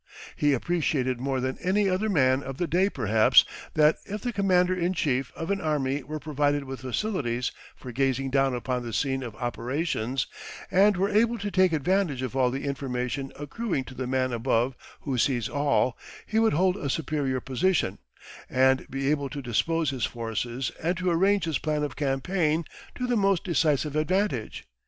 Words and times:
He 0.35 0.53
appreciated 0.53 1.19
more 1.21 1.39
than 1.39 1.59
any 1.59 1.87
other 1.87 2.09
man 2.09 2.41
of 2.41 2.57
the 2.57 2.65
day 2.65 2.89
perhaps, 2.89 3.45
that 3.75 3.97
if 4.03 4.21
the 4.21 4.33
commander 4.33 4.73
in 4.73 4.95
chief 4.95 5.31
of 5.35 5.51
an 5.51 5.61
army 5.61 6.01
were 6.01 6.17
provided 6.19 6.63
with 6.63 6.79
facilities 6.81 7.51
for 7.75 7.91
gazing 7.91 8.31
down 8.31 8.55
upon 8.55 8.81
the 8.81 8.93
scene 8.93 9.21
of 9.21 9.35
operations, 9.35 10.25
and 10.71 10.97
were 10.97 11.11
able 11.11 11.37
to 11.37 11.51
take 11.51 11.71
advantage 11.71 12.23
of 12.23 12.35
all 12.35 12.49
the 12.49 12.63
information 12.65 13.31
accruing 13.37 13.83
to 13.83 13.93
the 13.93 14.07
man 14.07 14.33
above 14.33 14.75
who 15.01 15.19
sees 15.19 15.47
all, 15.47 15.95
he 16.25 16.39
would 16.39 16.53
hold 16.53 16.77
a 16.77 16.89
superior 16.89 17.39
position, 17.39 17.99
and 18.49 18.89
be 18.89 19.07
able 19.11 19.29
to 19.29 19.39
dispose 19.39 19.91
his 19.91 20.05
forces 20.07 20.71
and 20.81 20.97
to 20.97 21.11
arrange 21.11 21.43
his 21.45 21.59
plan 21.59 21.83
of 21.83 21.95
campaign 21.95 22.65
to 22.95 23.05
the 23.05 23.15
most 23.15 23.43
decisive 23.43 23.95
advantage. 23.95 24.65